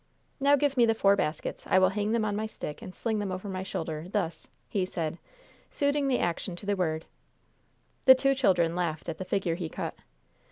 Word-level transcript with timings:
Now 0.39 0.55
give 0.55 0.77
me 0.77 0.87
the 0.87 0.95
four 0.95 1.15
baskets; 1.15 1.67
I 1.67 1.77
will 1.77 1.89
hang 1.89 2.11
them 2.11 2.25
on 2.25 2.35
my 2.35 2.47
stick 2.47 2.81
and 2.81 2.95
sling 2.95 3.19
them 3.19 3.31
over 3.31 3.47
my 3.47 3.61
shoulder, 3.61 4.07
thus," 4.11 4.47
he 4.67 4.83
said, 4.83 5.19
suiting 5.69 6.07
the 6.07 6.17
action 6.17 6.55
to 6.55 6.65
the 6.65 6.75
word. 6.75 7.05
The 8.05 8.15
two 8.15 8.33
children 8.33 8.75
laughed 8.75 9.09
at 9.09 9.19
the 9.19 9.25
figure 9.25 9.53
he 9.53 9.69
cut. 9.69 9.93